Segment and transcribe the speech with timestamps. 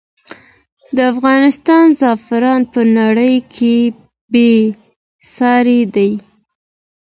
[0.95, 3.75] د افغانستان زعفران په نړۍ کې
[4.31, 4.51] بې
[5.35, 6.11] ساری دی.